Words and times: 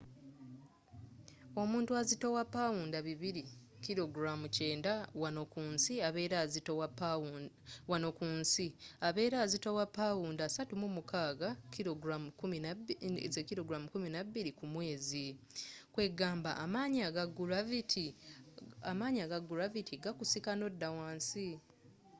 omuntu 1.61 1.91
azitowa 2.01 2.43
pawunda 2.55 2.97
200 3.09 3.45
90kg 3.85 4.85
wano 7.91 8.11
ku 8.17 8.25
nsi 8.43 8.65
abera 9.17 9.47
azitowa 9.49 9.85
pawunda 10.01 10.45
36 10.57 11.47
16kg 11.75 13.69
ku 14.59 14.65
mwezi. 14.73 15.27
kwegamba 15.93 16.51
amanyi 18.91 19.19
aga 19.27 19.39
gulavity 19.47 19.95
gakusika 20.03 20.51
nodda 20.59 20.89
wansi 20.97 21.47